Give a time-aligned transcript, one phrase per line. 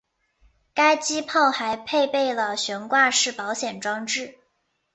[0.73, 4.39] 该机炮还配备了悬挂式保险装置。